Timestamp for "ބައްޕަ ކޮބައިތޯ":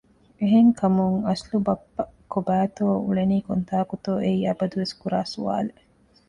1.67-2.85